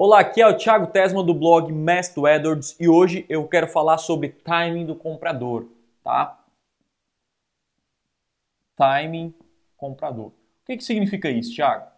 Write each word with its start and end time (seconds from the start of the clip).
Olá, 0.00 0.20
aqui 0.20 0.40
é 0.40 0.46
o 0.46 0.56
Thiago 0.56 0.86
Tesma 0.86 1.24
do 1.24 1.34
blog 1.34 1.72
Mestre 1.72 2.22
Edwards 2.24 2.76
e 2.78 2.88
hoje 2.88 3.26
eu 3.28 3.48
quero 3.48 3.66
falar 3.66 3.98
sobre 3.98 4.28
timing 4.28 4.86
do 4.86 4.94
comprador, 4.94 5.66
tá? 6.04 6.38
Timing 8.76 9.34
comprador. 9.76 10.26
O 10.28 10.32
que, 10.66 10.76
que 10.76 10.84
significa 10.84 11.28
isso, 11.28 11.52
Thiago? 11.52 11.88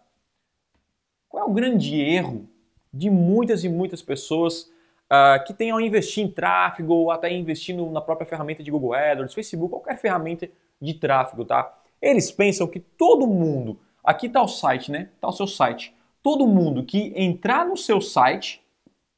Qual 1.29 1.43
é 1.43 1.45
o 1.47 1.53
grande 1.53 2.01
erro 2.01 2.49
de 2.91 3.07
muitas 3.07 3.63
e 3.63 3.69
muitas 3.69 4.01
pessoas 4.01 4.63
uh, 5.05 5.45
que 5.45 5.53
tenham 5.53 5.77
a 5.77 5.83
investir 5.83 6.25
em 6.25 6.31
tráfego 6.31 6.95
ou 6.95 7.11
até 7.11 7.31
investindo 7.31 7.87
na 7.91 8.01
própria 8.01 8.25
ferramenta 8.25 8.63
de 8.63 8.71
Google 8.71 8.95
AdWords, 8.95 9.35
Facebook, 9.35 9.69
qualquer 9.69 9.99
ferramenta 9.99 10.49
de 10.81 10.95
tráfego, 10.95 11.45
tá? 11.45 11.71
Eles 12.01 12.31
pensam 12.31 12.65
que 12.65 12.79
todo 12.79 13.27
mundo, 13.27 13.79
aqui 14.03 14.25
está 14.25 14.41
o 14.41 14.47
site, 14.47 14.91
né? 14.91 15.09
Está 15.13 15.27
o 15.27 15.33
seu 15.33 15.45
site 15.45 15.93
todo 16.23 16.47
mundo 16.47 16.83
que 16.83 17.13
entrar 17.15 17.65
no 17.65 17.77
seu 17.77 18.01
site 18.01 18.61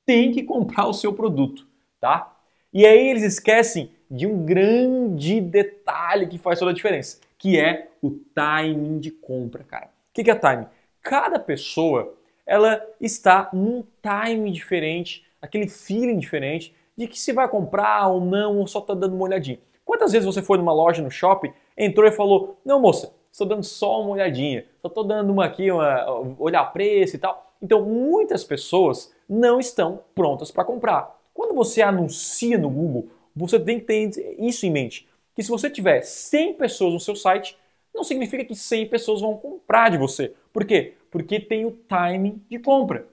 tem 0.06 0.32
que 0.32 0.44
comprar 0.44 0.88
o 0.88 0.94
seu 0.94 1.14
produto, 1.14 1.68
tá? 2.00 2.36
E 2.74 2.86
aí 2.86 3.10
eles 3.10 3.24
esquecem 3.24 3.92
de 4.10 4.28
um 4.28 4.46
grande 4.46 5.40
detalhe 5.42 6.28
que 6.28 6.38
faz 6.38 6.60
toda 6.60 6.72
a 6.72 6.74
diferença, 6.74 7.20
que 7.38 7.60
é 7.60 7.90
o 8.02 8.12
timing 8.12 9.00
de 9.00 9.12
compra, 9.12 9.64
cara. 9.64 9.86
O 9.86 10.14
que 10.14 10.30
é 10.30 10.36
timing? 10.36 10.68
Cada 11.02 11.40
pessoa 11.40 12.14
ela 12.46 12.86
está 13.00 13.50
num 13.54 13.84
timing 14.02 14.52
diferente, 14.52 15.26
aquele 15.42 15.68
feeling 15.68 16.20
diferente 16.20 16.74
de 16.96 17.08
que 17.08 17.20
se 17.20 17.32
vai 17.32 17.48
comprar 17.48 18.08
ou 18.08 18.22
não, 18.22 18.60
ou 18.60 18.68
só 18.68 18.80
está 18.80 18.94
dando 18.94 19.16
uma 19.16 19.26
olhadinha. 19.26 19.60
Quantas 19.86 20.12
vezes 20.12 20.26
você 20.26 20.42
foi 20.42 20.58
numa 20.58 20.74
loja 20.74 21.02
no 21.02 21.12
shopping, 21.12 21.54
entrou 21.78 22.08
e 22.08 22.12
falou: 22.12 22.60
Não, 22.66 22.80
moça, 22.80 23.14
estou 23.34 23.48
dando 23.48 23.64
só 23.64 24.02
uma 24.02 24.12
olhadinha, 24.12 24.66
só 24.82 24.88
estou 24.88 25.04
dando 25.04 25.32
uma 25.32 25.46
aqui, 25.46 25.72
uma, 25.72 26.06
olhar 26.40 26.64
preço 26.66 27.16
e 27.16 27.20
tal. 27.20 27.52
Então, 27.62 27.84
muitas 27.84 28.44
pessoas 28.44 29.12
não 29.28 29.60
estão 29.60 30.02
prontas 30.14 30.52
para 30.52 30.64
comprar. 30.64 31.20
Quando 31.34 31.56
você 31.56 31.82
anuncia 31.82 32.58
no 32.58 32.70
Google, 32.70 33.10
você 33.36 33.60
tem 33.60 33.80
que 33.80 33.86
ter 33.86 34.36
isso 34.38 34.66
em 34.66 34.72
mente, 34.72 35.10
que 35.36 35.42
se 35.42 35.50
você 35.50 35.70
tiver 35.70 36.02
100 36.02 36.54
pessoas 36.54 36.94
no 36.94 37.00
seu 37.00 37.16
site, 37.16 37.58
não 37.94 38.04
significa 38.04 38.46
que 38.46 38.56
100 38.56 38.88
pessoas 38.88 39.22
vão 39.22 39.36
comprar 39.36 39.90
de 39.90 39.98
você. 39.98 40.34
Por 40.52 40.64
quê? 40.64 40.94
Porque 41.10 41.40
tem 41.40 41.66
o 41.66 41.72
timing 41.72 42.40
de 42.48 42.60
compra, 42.60 43.08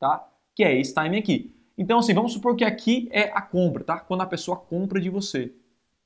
tá? 0.00 0.28
Que 0.54 0.64
é 0.64 0.76
esse 0.76 0.92
timing 0.92 1.18
aqui. 1.18 1.54
Então, 1.78 2.00
assim, 2.00 2.14
vamos 2.14 2.32
supor 2.32 2.56
que 2.56 2.64
aqui 2.64 3.08
é 3.12 3.30
a 3.32 3.40
compra, 3.40 3.84
tá? 3.84 4.00
Quando 4.00 4.22
a 4.22 4.26
pessoa 4.26 4.56
compra 4.56 5.00
de 5.00 5.08
você, 5.08 5.52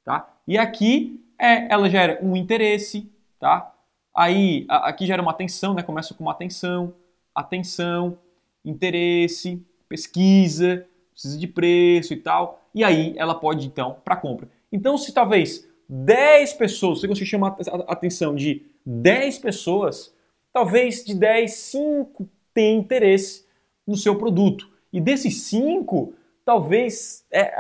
tá? 0.04 0.30
E 0.46 0.58
aqui 0.58 1.24
é, 1.38 1.72
ela 1.72 1.88
gera 1.88 2.18
um 2.22 2.36
interesse, 2.36 3.10
tá? 3.44 3.74
Aí, 4.16 4.64
aqui 4.70 5.04
gera 5.04 5.20
uma 5.20 5.30
atenção, 5.30 5.74
né? 5.74 5.82
Começa 5.82 6.14
com 6.14 6.24
uma 6.24 6.32
atenção, 6.32 6.94
atenção, 7.34 8.16
interesse, 8.64 9.62
pesquisa, 9.86 10.86
precisa 11.12 11.38
de 11.38 11.46
preço 11.46 12.14
e 12.14 12.16
tal. 12.16 12.62
E 12.74 12.82
aí 12.82 13.12
ela 13.18 13.34
pode 13.34 13.66
então 13.66 13.98
para 14.02 14.16
compra. 14.16 14.48
Então, 14.72 14.96
se 14.96 15.12
talvez 15.12 15.68
10 15.86 16.54
pessoas, 16.54 17.02
você 17.02 17.26
chama 17.26 17.54
a 17.86 17.92
atenção 17.92 18.34
de 18.34 18.62
10 18.86 19.40
pessoas, 19.40 20.14
talvez 20.50 21.04
de 21.04 21.14
10, 21.14 21.52
5 21.52 22.26
tenham 22.54 22.80
interesse 22.80 23.44
no 23.86 23.94
seu 23.94 24.16
produto. 24.16 24.70
E 24.90 25.02
desses 25.02 25.42
5, 25.42 26.14
talvez 26.46 27.26
é, 27.30 27.52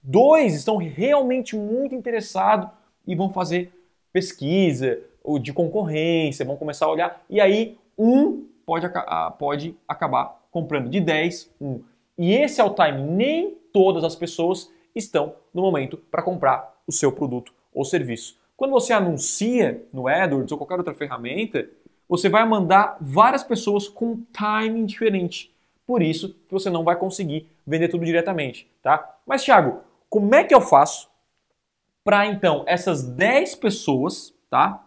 dois 0.00 0.54
estão 0.54 0.76
realmente 0.76 1.56
muito 1.56 1.96
interessados 1.96 2.70
e 3.04 3.16
vão 3.16 3.32
fazer 3.32 3.72
pesquisa, 4.12 5.00
ou 5.22 5.38
de 5.38 5.52
concorrência, 5.52 6.44
vão 6.44 6.56
começar 6.56 6.86
a 6.86 6.90
olhar, 6.90 7.24
e 7.28 7.40
aí 7.40 7.78
um 7.98 8.46
pode, 8.64 8.86
pode 9.38 9.76
acabar 9.86 10.40
comprando 10.50 10.88
de 10.88 11.00
10, 11.00 11.50
um. 11.60 11.82
E 12.16 12.32
esse 12.32 12.60
é 12.60 12.64
o 12.64 12.74
time. 12.74 13.00
Nem 13.00 13.56
todas 13.72 14.04
as 14.04 14.14
pessoas 14.14 14.70
estão 14.94 15.34
no 15.54 15.62
momento 15.62 15.96
para 15.96 16.22
comprar 16.22 16.76
o 16.86 16.92
seu 16.92 17.12
produto 17.12 17.52
ou 17.72 17.84
serviço. 17.84 18.38
Quando 18.56 18.72
você 18.72 18.92
anuncia 18.92 19.84
no 19.92 20.06
AdWords 20.06 20.52
ou 20.52 20.58
qualquer 20.58 20.76
outra 20.76 20.92
ferramenta, 20.92 21.68
você 22.08 22.28
vai 22.28 22.46
mandar 22.46 22.96
várias 23.00 23.42
pessoas 23.42 23.88
com 23.88 24.22
timing 24.32 24.84
diferente. 24.84 25.54
Por 25.86 26.02
isso 26.02 26.34
que 26.46 26.52
você 26.52 26.68
não 26.68 26.84
vai 26.84 26.96
conseguir 26.96 27.46
vender 27.66 27.88
tudo 27.88 28.04
diretamente, 28.04 28.70
tá? 28.82 29.18
Mas 29.26 29.42
Thiago, 29.44 29.80
como 30.08 30.34
é 30.34 30.44
que 30.44 30.54
eu 30.54 30.60
faço 30.60 31.08
para 32.10 32.26
então 32.26 32.64
essas 32.66 33.04
10 33.04 33.54
pessoas, 33.54 34.34
tá? 34.50 34.84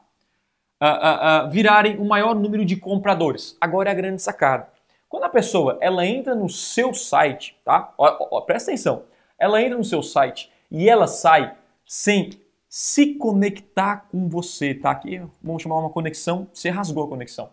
Uh, 0.81 0.85
uh, 0.85 1.47
uh, 1.47 1.50
virarem 1.50 1.97
o 1.97 2.03
maior 2.03 2.35
número 2.35 2.66
de 2.66 2.75
compradores. 2.75 3.56
Agora 3.61 3.88
é 3.88 3.94
a 3.94 3.95
grande 3.95 4.22
sacada. 4.22 4.67
Quando 5.07 5.23
a 5.23 5.29
pessoa 5.29 5.78
ela 5.79 6.06
entra 6.06 6.35
no 6.35 6.50
seu 6.50 6.94
site, 6.94 7.57
tá? 7.63 7.94
Ó, 7.97 8.28
ó, 8.29 8.41
presta 8.41 8.72
atenção. 8.72 9.03
Ela 9.39 9.61
entra 9.61 9.78
no 9.78 9.85
seu 9.85 10.03
site 10.03 10.51
e 10.69 10.89
ela 10.89 11.07
sai 11.07 11.56
sem 11.85 12.31
se 12.67 13.13
conectar 13.13 14.05
com 14.11 14.28
você, 14.28 14.73
tá? 14.73 14.91
Aqui 14.91 15.22
vamos 15.41 15.63
chamar 15.63 15.79
uma 15.79 15.91
conexão. 15.91 16.50
Você 16.53 16.69
rasgou 16.69 17.05
a 17.05 17.07
conexão. 17.07 17.51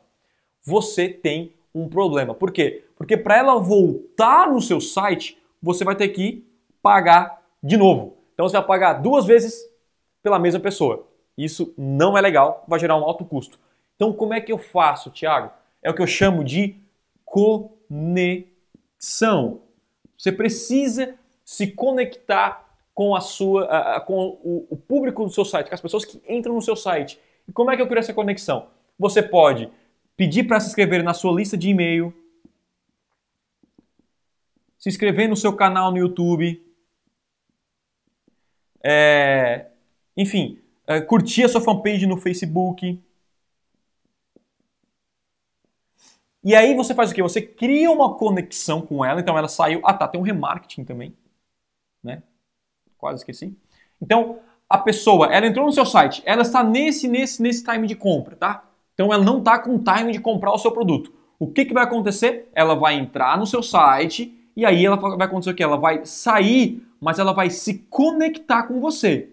Você 0.65 1.09
tem 1.09 1.55
um 1.73 1.89
problema. 1.89 2.35
Por 2.35 2.51
quê? 2.51 2.87
Porque 2.97 3.17
para 3.17 3.39
ela 3.39 3.57
voltar 3.61 4.51
no 4.51 4.61
seu 4.61 4.81
site, 4.81 5.39
você 5.63 5.85
vai 5.85 5.95
ter 5.95 6.09
que 6.09 6.45
pagar 6.83 7.41
de 7.63 7.77
novo. 7.77 8.20
Então 8.41 8.49
você 8.49 8.57
vai 8.57 8.67
pagar 8.67 8.95
duas 8.95 9.27
vezes 9.27 9.69
pela 10.23 10.39
mesma 10.39 10.59
pessoa. 10.59 11.07
Isso 11.37 11.75
não 11.77 12.17
é 12.17 12.23
legal, 12.23 12.65
vai 12.67 12.81
gerar 12.81 12.97
um 12.97 13.05
alto 13.05 13.23
custo. 13.23 13.59
Então 13.95 14.15
como 14.15 14.33
é 14.33 14.41
que 14.41 14.51
eu 14.51 14.57
faço, 14.57 15.11
Thiago? 15.11 15.51
É 15.83 15.91
o 15.91 15.95
que 15.95 16.01
eu 16.01 16.07
chamo 16.07 16.43
de 16.43 16.75
conexão. 17.23 18.41
Você 20.17 20.33
precisa 20.33 21.17
se 21.45 21.67
conectar 21.67 22.67
com 22.95 23.15
a 23.15 23.21
sua, 23.21 24.01
com 24.07 24.41
o, 24.43 24.75
público 24.89 25.23
do 25.23 25.31
seu 25.31 25.45
site, 25.45 25.69
com 25.69 25.75
as 25.75 25.81
pessoas 25.83 26.07
que 26.07 26.19
entram 26.27 26.55
no 26.55 26.63
seu 26.63 26.77
site. 26.77 27.21
E 27.47 27.53
como 27.53 27.71
é 27.71 27.77
que 27.77 27.83
eu 27.83 27.87
crio 27.87 27.99
essa 27.99 28.15
conexão? 28.15 28.69
Você 28.99 29.23
pode 29.23 29.71
pedir 30.17 30.45
para 30.45 30.59
se 30.61 30.69
inscrever 30.69 31.05
na 31.05 31.13
sua 31.13 31.35
lista 31.35 31.59
de 31.59 31.69
e-mail, 31.69 32.11
se 34.79 34.89
inscrever 34.89 35.29
no 35.29 35.37
seu 35.37 35.55
canal 35.55 35.91
no 35.91 35.99
YouTube, 35.99 36.70
é, 38.83 39.67
enfim, 40.17 40.59
é, 40.87 41.01
curtir 41.01 41.45
a 41.45 41.49
sua 41.49 41.61
fanpage 41.61 42.07
no 42.07 42.17
Facebook. 42.17 43.01
E 46.43 46.55
aí 46.55 46.75
você 46.75 46.95
faz 46.95 47.11
o 47.11 47.15
que? 47.15 47.23
Você 47.23 47.43
cria 47.43 47.91
uma 47.91 48.15
conexão 48.15 48.81
com 48.81 49.05
ela, 49.05 49.21
então 49.21 49.37
ela 49.37 49.49
saiu. 49.49 49.81
Ah 49.85 49.93
tá, 49.93 50.09
tem 50.09 50.21
um 50.21 50.25
remarketing 50.25 50.85
também. 50.85 51.15
Né? 52.03 52.23
Quase 52.97 53.19
esqueci. 53.19 53.55
Então, 54.01 54.41
a 54.69 54.79
pessoa, 54.79 55.27
ela 55.27 55.47
entrou 55.47 55.67
no 55.67 55.73
seu 55.73 55.85
site, 55.85 56.23
ela 56.25 56.43
está 56.43 56.63
nesse, 56.63 57.09
nesse, 57.09 57.43
nesse 57.43 57.65
time 57.65 57.87
de 57.87 57.95
compra, 57.95 58.37
tá? 58.37 58.65
Então 58.95 59.13
ela 59.13 59.25
não 59.25 59.39
está 59.39 59.59
com 59.59 59.79
time 59.79 60.13
de 60.13 60.21
comprar 60.21 60.53
o 60.53 60.59
seu 60.59 60.71
produto. 60.71 61.13
O 61.39 61.47
que, 61.47 61.65
que 61.65 61.75
vai 61.75 61.85
acontecer? 61.85 62.49
Ela 62.55 62.75
vai 62.75 62.95
entrar 62.95 63.39
no 63.39 63.47
seu 63.47 63.63
site 63.63 64.33
e 64.57 64.65
aí 64.65 64.85
ela 64.85 64.97
vai 64.97 65.27
acontecer 65.27 65.51
o 65.51 65.55
que? 65.55 65.63
Ela 65.63 65.77
vai 65.77 66.05
sair 66.05 66.87
mas 67.01 67.19
ela 67.19 67.33
vai 67.33 67.51
se 67.51 67.79
conectar 67.89 68.65
com 68.65 68.81
você. 68.81 69.31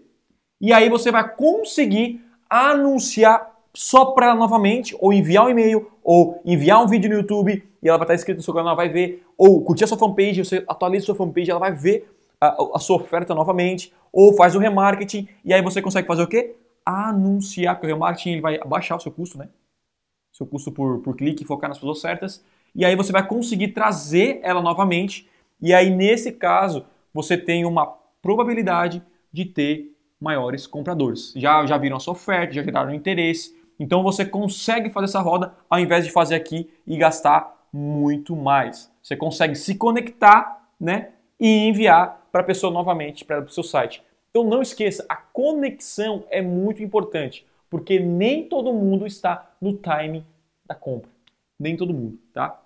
E 0.60 0.72
aí 0.74 0.90
você 0.90 1.12
vai 1.12 1.28
conseguir 1.36 2.24
anunciar 2.50 3.56
só 3.74 4.06
para 4.06 4.28
ela 4.28 4.36
novamente, 4.36 4.96
ou 5.00 5.14
enviar 5.14 5.46
um 5.46 5.50
e-mail, 5.50 5.92
ou 6.04 6.42
enviar 6.44 6.82
um 6.82 6.88
vídeo 6.88 7.10
no 7.10 7.18
YouTube 7.18 7.64
e 7.82 7.88
ela 7.88 7.98
vai 7.98 8.06
estar 8.06 8.16
inscrita 8.16 8.38
no 8.38 8.44
seu 8.44 8.54
canal, 8.54 8.70
ela 8.70 8.76
vai 8.76 8.90
ver, 8.90 9.24
ou 9.38 9.64
curtir 9.64 9.84
a 9.84 9.88
sua 9.88 9.98
fanpage, 9.98 10.44
você 10.44 10.64
atualiza 10.68 11.04
a 11.04 11.06
sua 11.06 11.16
fanpage, 11.16 11.52
ela 11.52 11.60
vai 11.60 11.72
ver 11.72 12.10
a, 12.42 12.58
a 12.76 12.80
sua 12.80 12.98
oferta 12.98 13.36
novamente, 13.36 13.94
ou 14.12 14.36
faz 14.36 14.56
o 14.56 14.60
remarketing, 14.60 15.28
e 15.46 15.54
aí 15.54 15.62
você 15.62 15.82
consegue 15.82 16.08
fazer 16.08 16.24
o 16.24 16.28
quê? 16.28 16.56
Anunciar, 16.86 17.76
porque 17.76 17.88
o 17.88 17.96
remarketing 17.96 18.32
ele 18.32 18.42
vai 18.42 18.60
abaixar 18.60 18.98
o 18.98 19.02
seu 19.02 19.12
custo, 19.12 19.38
né? 19.38 19.50
Seu 20.34 20.46
custo 20.46 20.72
por, 20.72 21.00
por 21.00 21.16
clique, 21.16 21.46
focar 21.46 21.70
nas 21.70 21.78
suas 21.78 22.00
ofertas, 22.00 22.44
e 22.74 22.84
aí 22.84 22.96
você 22.96 23.12
vai 23.12 23.26
conseguir 23.28 23.70
trazer 23.70 24.40
ela 24.44 24.62
novamente, 24.62 25.30
e 25.62 25.74
aí 25.74 25.90
nesse 25.90 26.32
caso 26.32 26.86
você 27.18 27.36
tem 27.36 27.66
uma 27.66 27.88
probabilidade 28.22 29.02
de 29.34 29.44
ter 29.44 29.92
maiores 30.22 30.68
compradores. 30.68 31.34
Já, 31.36 31.66
já 31.66 31.76
viram 31.76 31.98
a 31.98 32.00
sua 32.00 32.14
oferta, 32.14 32.54
já 32.54 32.62
geraram 32.62 32.94
interesse. 32.94 33.58
Então 33.80 34.04
você 34.04 34.24
consegue 34.24 34.92
fazer 34.92 35.06
essa 35.06 35.20
roda 35.20 35.56
ao 35.68 35.80
invés 35.80 36.06
de 36.06 36.12
fazer 36.12 36.36
aqui 36.36 36.70
e 36.86 36.96
gastar 36.96 37.68
muito 37.74 38.36
mais. 38.36 38.94
Você 39.02 39.16
consegue 39.16 39.56
se 39.56 39.74
conectar 39.74 40.70
né, 40.80 41.10
e 41.40 41.68
enviar 41.68 42.28
para 42.32 42.42
a 42.42 42.44
pessoa 42.44 42.72
novamente 42.72 43.26
para 43.26 43.42
o 43.44 43.50
seu 43.50 43.64
site. 43.64 44.04
Então 44.30 44.44
não 44.44 44.62
esqueça, 44.62 45.04
a 45.10 45.16
conexão 45.16 46.24
é 46.30 46.40
muito 46.40 46.84
importante, 46.84 47.48
porque 47.68 48.00
nem 48.00 48.48
todo 48.48 48.72
mundo 48.72 49.08
está 49.08 49.56
no 49.60 49.74
timing 49.74 50.24
da 50.64 50.76
compra. 50.76 51.10
Nem 51.60 51.76
todo 51.76 51.96
mundo, 51.96 52.20
tá? 52.32 52.62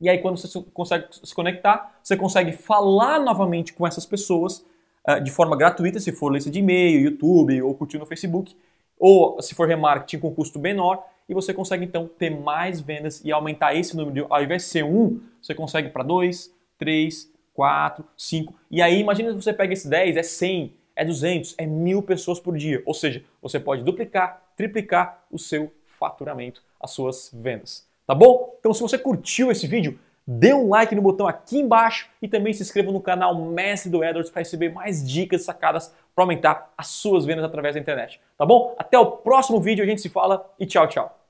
E 0.00 0.08
aí, 0.08 0.18
quando 0.18 0.36
você 0.36 0.60
consegue 0.72 1.06
se 1.10 1.34
conectar, 1.34 1.98
você 2.02 2.16
consegue 2.16 2.52
falar 2.52 3.20
novamente 3.20 3.72
com 3.72 3.86
essas 3.86 4.04
pessoas 4.04 4.64
uh, 5.08 5.20
de 5.22 5.30
forma 5.30 5.56
gratuita, 5.56 6.00
se 6.00 6.12
for 6.12 6.32
lista 6.32 6.50
de 6.50 6.58
e-mail, 6.58 7.00
YouTube 7.00 7.62
ou 7.62 7.74
curtir 7.74 7.98
no 7.98 8.06
Facebook, 8.06 8.56
ou 8.98 9.40
se 9.40 9.54
for 9.54 9.68
remarketing 9.68 10.18
com 10.18 10.34
custo 10.34 10.58
menor. 10.58 11.04
e 11.28 11.32
você 11.32 11.54
consegue 11.54 11.84
então 11.84 12.06
ter 12.06 12.28
mais 12.28 12.80
vendas 12.80 13.22
e 13.24 13.32
aumentar 13.32 13.74
esse 13.74 13.96
número. 13.96 14.26
Ao 14.28 14.42
invés 14.42 14.62
de 14.62 14.68
ser 14.68 14.84
um, 14.84 15.20
você 15.40 15.54
consegue 15.54 15.88
para 15.88 16.02
dois, 16.02 16.52
três, 16.76 17.32
quatro, 17.54 18.04
cinco. 18.16 18.54
E 18.70 18.82
aí, 18.82 19.00
imagina 19.00 19.30
se 19.30 19.36
você 19.36 19.52
pega 19.52 19.72
esse 19.72 19.88
10, 19.88 20.16
é 20.16 20.22
100, 20.22 20.74
é 20.96 21.04
200, 21.04 21.54
é 21.56 21.66
mil 21.66 22.02
pessoas 22.02 22.38
por 22.40 22.56
dia. 22.56 22.82
Ou 22.84 22.92
seja, 22.92 23.24
você 23.40 23.58
pode 23.58 23.82
duplicar, 23.82 24.42
triplicar 24.56 25.24
o 25.30 25.38
seu 25.38 25.72
faturamento, 25.86 26.62
as 26.80 26.90
suas 26.90 27.30
vendas. 27.32 27.88
Tá 28.06 28.14
bom? 28.14 28.56
Então, 28.60 28.72
se 28.74 28.80
você 28.80 28.98
curtiu 28.98 29.50
esse 29.50 29.66
vídeo, 29.66 29.98
dê 30.26 30.52
um 30.52 30.68
like 30.68 30.94
no 30.94 31.02
botão 31.02 31.26
aqui 31.26 31.58
embaixo 31.58 32.08
e 32.20 32.28
também 32.28 32.52
se 32.52 32.62
inscreva 32.62 32.92
no 32.92 33.00
canal 33.00 33.34
Mestre 33.34 33.90
do 33.90 34.02
AdWords 34.02 34.30
para 34.30 34.40
receber 34.40 34.72
mais 34.72 35.06
dicas 35.06 35.42
sacadas 35.42 35.94
para 36.14 36.24
aumentar 36.24 36.72
as 36.76 36.88
suas 36.88 37.24
vendas 37.24 37.44
através 37.44 37.74
da 37.74 37.80
internet. 37.80 38.20
Tá 38.36 38.46
bom? 38.46 38.74
Até 38.78 38.98
o 38.98 39.06
próximo 39.06 39.60
vídeo, 39.60 39.84
a 39.84 39.86
gente 39.86 40.00
se 40.00 40.08
fala 40.08 40.50
e 40.58 40.66
tchau, 40.66 40.86
tchau. 40.86 41.23